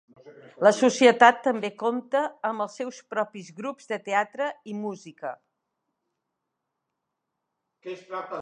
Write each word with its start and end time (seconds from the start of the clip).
La 0.67 0.69
Societat 0.77 1.41
també 1.47 1.69
compta 1.81 2.21
amb 2.49 2.65
els 2.65 2.77
seus 2.81 3.01
propis 3.15 3.51
grups 3.61 3.91
de 3.93 4.01
teatre 4.09 4.49
i 4.73 4.77
música. 4.81 5.37